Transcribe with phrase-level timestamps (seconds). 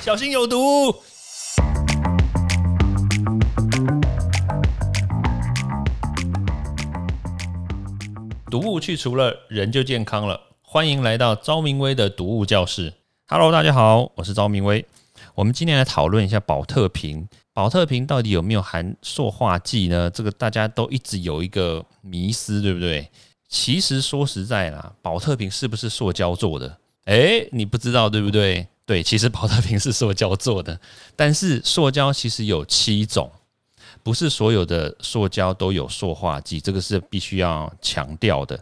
[0.00, 0.94] 小心有毒。
[8.48, 10.40] 毒物去除了，人就健康了。
[10.62, 12.94] 欢迎来到昭明威的毒物教室。
[13.26, 14.86] Hello，大家好，我是昭明威。
[15.34, 17.28] 我们今天来讨论一下保特瓶。
[17.52, 20.08] 保特瓶到底有没有含塑化剂呢？
[20.08, 23.10] 这个大家都一直有一个迷思，对不对？
[23.48, 26.78] 其实说实在啦，保特瓶是不是塑胶做的？
[27.06, 28.68] 诶，你不知道对不对？
[28.88, 30.80] 对，其实保特瓶是塑胶做的，
[31.14, 33.30] 但是塑胶其实有七种。
[34.02, 38.58] 不是所有的塑胶都有塑化剂，这个是必须要强调的。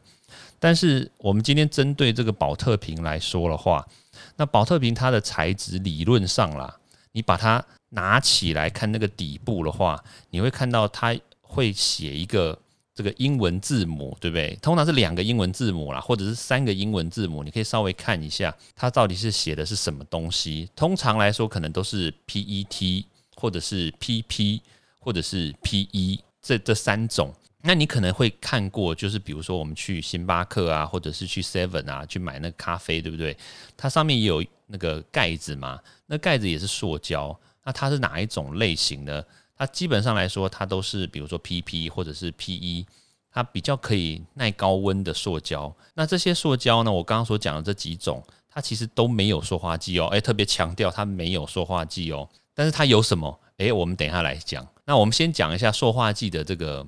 [0.58, 3.86] 但是我们今天针对这个保特瓶来说的话，
[4.34, 6.74] 那保特瓶它的材质理论上啦，
[7.12, 12.58] 你把它拿起来看那个底部的话，你会看到它会写一个
[12.96, 14.58] 这个英文字母，对不对？
[14.60, 20.68] 通常是两个英文字母啦，或者是三个英文字母，你可以稍微看一下它到底是写的是什么东西。
[20.74, 23.04] 通常来说，可能都是 PET
[23.36, 24.62] 或者是 PP。
[24.98, 33.36] 或者是 P E 这这三种，那你可能会看过，就是比如说我们去星巴克啊，或者是去 Seven 啊，去买那个咖啡，对不对？
[33.76, 39.24] 它上面也有那个盖子嘛，那盖子也是塑胶，那它是哪一种类型的？
[39.56, 42.86] 它基本上来说，它都是比如说 P P 或者是 P E，
[43.30, 45.74] 它比较可以耐高温的塑胶。
[45.94, 53.40] 那这些塑胶呢，我刚刚所讲的这几种，它其实都没有塑化剂哦，诶，特别强调它没有塑化剂哦，但是它有什么？
[53.58, 54.66] 诶，我们等一下来讲。
[54.84, 56.86] 那我们先讲一下塑化剂的这个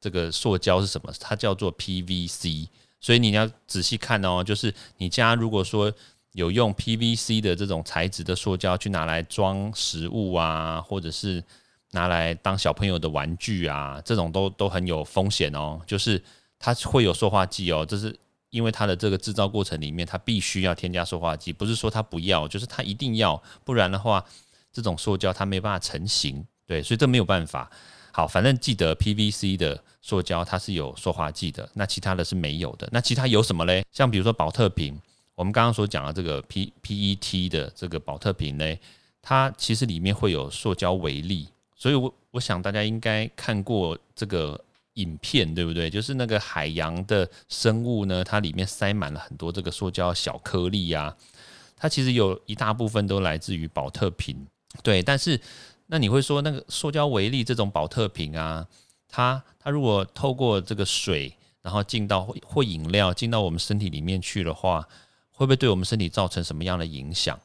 [0.00, 1.12] 这个塑胶是什么？
[1.20, 2.66] 它叫做 PVC，
[3.00, 4.42] 所以你要仔细看哦。
[4.42, 5.92] 就是你家如果说
[6.32, 11.42] 有用 PVC 的这种材质的塑胶去拿来装食物啊，或者是
[11.92, 15.80] 拿来当小朋友的玩具啊，这种都都很有风险哦。
[15.86, 16.22] 就是
[16.58, 18.14] 它会有塑化剂哦，这是
[18.50, 24.24] 因为它的这个制造过程里面它必须要添加塑化剂，不是说它不要，就是它一定要，不然的话
[24.72, 26.46] 这种塑胶它没办法成型。
[26.66, 27.70] 对，所以这没有办法。
[28.12, 32.86] 好，反正记得 PVC 的塑胶它是有塑化剂的，那其他的是没有的。
[32.92, 33.82] 那其他有什么嘞？
[33.92, 34.98] 像比如说保特瓶，
[35.34, 38.76] 我们刚刚所讲的这个 P PET 的这个保特瓶呢，
[39.22, 41.48] 它其实里面会有塑胶微粒。
[41.78, 44.62] 所以我我想大家应该看过这个
[44.94, 45.88] 影片，对不对？
[45.88, 51.16] 就是那个海洋的生物呢，它里面塞满了很多这个塑胶小颗粒呀。
[51.76, 54.46] 它其实有一大部分都来自于保特瓶。
[54.82, 55.40] 对，但是。
[55.90, 58.66] 那你会说，那个塑胶微粒这种保特瓶啊，
[59.08, 64.86] 它它如果透过这个水，然后进到或饮料进到我们身体里面去的话，
[65.30, 67.40] 会不会对我们身体造成什么样的影响？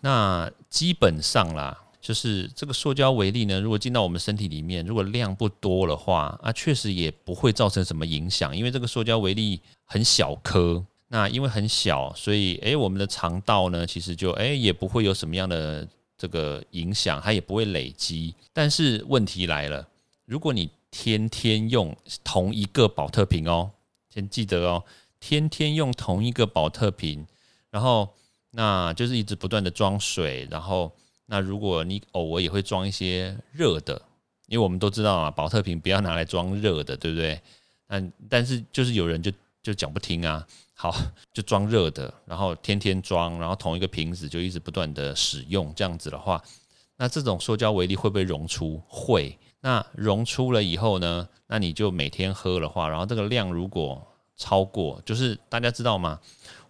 [0.00, 15.88] 那基本上啦，就是这个塑胶微粒呢，如果进到我们身体里面，如果量不多的话，啊，确实也不会造成什么影响，因为这个塑胶微粒很小颗，那因为很小，所以诶，我们的肠道呢，其实就诶也不会有什么样的。
[16.18, 19.86] 这个影响它也不会累积，但是问题来了，
[20.24, 21.94] 如果你天天用
[22.24, 23.70] 同一个保特瓶哦，
[24.08, 24.82] 先记得哦，
[25.20, 27.26] 天天用同一个保特瓶，
[27.70, 28.08] 然后
[28.52, 30.90] 那就是一直不断的装水，然后
[31.26, 34.00] 那如果你偶尔也会装一些热的，
[34.46, 37.40] 因为我们都知道啊，保特瓶不要拿来装热的，对不对？
[37.88, 39.30] 嗯，但是就是有人就
[39.62, 40.46] 就讲不听啊。
[40.78, 40.94] 好，
[41.32, 46.42] 就装热的，然后天天装，然后同一个瓶子就一直不断的使用，这样子的话，
[46.98, 48.80] 那这种塑胶微粒会不会溶出？
[48.86, 49.38] 会。
[49.60, 51.26] 那溶出了以后呢？
[51.46, 56.20] 那你就每天喝的话，然后这个量如果超过，就是大家知道吗？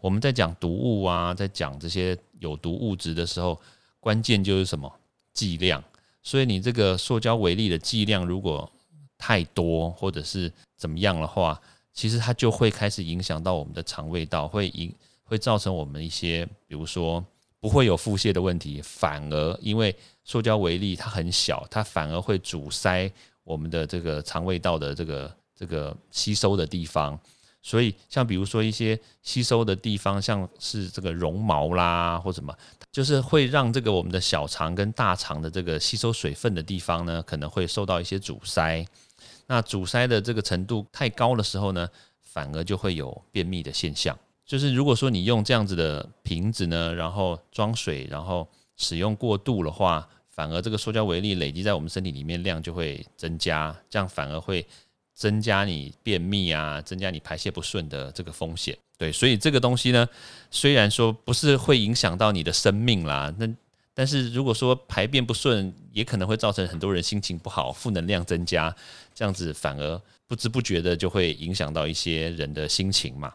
[0.01, 3.61] 我们在讲毒物啊，在讲这些有毒物质的时候，
[4.07, 4.89] 关键就是什么
[5.33, 5.83] 剂量。
[6.23, 8.71] 所以你这个塑胶微粒的剂量如果
[9.19, 11.61] 太多，或者是怎么样的话，
[11.93, 17.25] 其实它就会开始影响到我们的肠胃道，会影会造成我们一些，比如说
[17.59, 23.11] 不会有腹泻的问题，反而因为塑胶微粒它很小，它反而会阻塞
[23.43, 27.19] 我们的这个肠胃道的这个这个吸收的地方。
[27.67, 32.57] 所以像比如说一些吸收的地方，像是这个绒毛啦或什么，
[32.93, 38.87] 就是会让这个我们的小肠跟大肠的这个吸收水分的地方呢，可能会受到一些阻塞。
[39.49, 41.89] 那阻塞的这个程度太高的时候呢，
[42.23, 44.17] 反而就会有便秘的现象。
[44.45, 48.47] 就是如果说你用这样子的瓶子呢，然后装水，然后
[48.77, 54.65] 使用过度的话，反而这个塑胶微粒累积在我们身体里面量就会增加，这样反而会
[55.17, 58.79] 增加你便秘啊，增加你排泄不顺的这个风险。
[58.97, 60.09] 对，所以这个东西呢，
[60.53, 63.53] 虽然说不是会影响到你的生命啦，那。
[63.99, 68.77] 但是如果说排便不顺，也可能会造成很多人心情不好、负能量增加，
[69.15, 73.33] 这样子反而不知不觉的就会影响到一些人的心情嘛。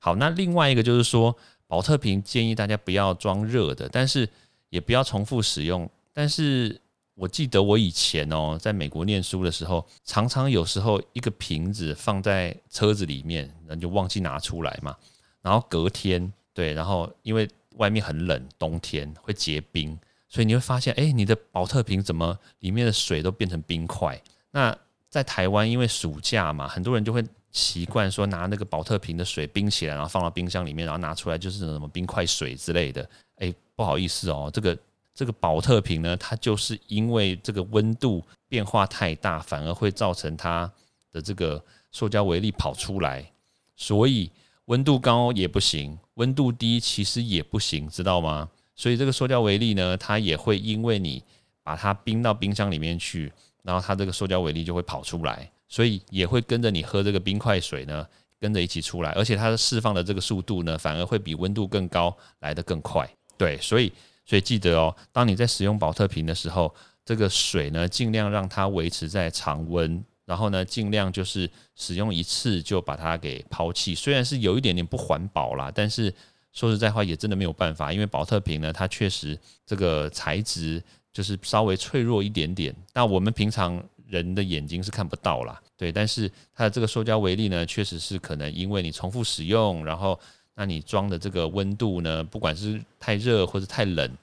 [0.00, 1.36] 好，那另外一个就是说，
[1.68, 4.28] 保特瓶建议大家不要装热的，但是
[4.70, 5.88] 也不要重复使用。
[6.12, 6.80] 但是
[7.20, 14.96] 我记得我以前哦，在美国念书的时候，常常有时候一个瓶子放在车子里面，那就忘记拿出来嘛。
[15.42, 17.46] 然后隔天，对，然后因为
[17.76, 24.18] 外面很冷，冬天会结冰，所以你会发现，哎，你的保特瓶怎么里面的水都变成冰块？
[24.50, 24.74] 那
[25.10, 27.22] 在台湾，因为暑假嘛，很多人就会
[27.52, 33.06] 习惯说拿那个保特瓶的水冰起来，然后放到冰箱里面，然后拿出来就是什么冰块水之类的。
[33.36, 34.74] 哎，不好意思哦，这个。
[35.12, 40.70] 这个保特瓶呢，它就是因为这个温度变化太大，反而会造成它
[41.12, 43.30] 的这个塑胶微粒跑出来，
[43.76, 44.30] 所以
[44.66, 48.48] 温度高也不行，温度低其实也不行，知道吗？
[48.76, 51.22] 所以这个塑胶微粒呢，它也会因为你
[51.62, 53.30] 把它冰到冰箱里面去，
[53.62, 58.06] 然后它这个塑胶微粒就会跑出来，所以也会跟着你喝这个冰块水呢，
[58.38, 63.06] 跟着一起出来，而且它的释放的这个速度呢，反而会比温度更高来得更快。
[63.36, 63.92] 对，所以。
[64.30, 66.72] 所以记得哦，当你在使用保特瓶的时候，
[67.04, 73.92] 这个水呢，尽量让它维持在常温，然后呢，尽量就是使用一次就把它给抛弃。
[73.92, 76.14] 虽然是有一点点不环保啦，但是
[76.52, 79.36] 说实在话，也真的没有办法，因为保特瓶呢，它确实
[79.66, 80.80] 这个材质
[81.12, 82.72] 就是稍微脆弱一点点。
[82.94, 90.16] 那我们平常人的眼睛是看不到啦，对，但是它的这个塑胶微粒呢，确实是可能因为你重复使用，然后。
[90.60, 94.14] 那你装的这个温度呢，不管是太热或者太冷，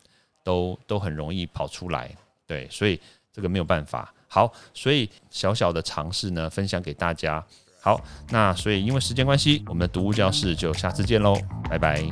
[0.43, 2.11] 都都很容易跑出来，
[2.45, 3.01] 对，所以
[3.33, 4.13] 这个没有办法。
[4.27, 7.43] 好，所以小小的尝试呢，分享给大家。
[7.81, 7.99] 好，
[8.29, 11.35] 那所以因为时间关系，我们的读物教室就下次见喽，
[11.67, 12.07] 拜拜。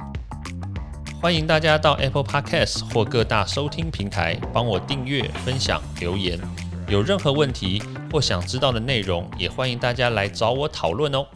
[1.21, 6.39] 欢迎大家到 Apple Podcast 或各大收听平台帮我订阅、分享、留言。
[6.89, 7.79] 有任何问题
[8.11, 11.27] 或想知道的内容，也欢迎大家来找我讨论哦。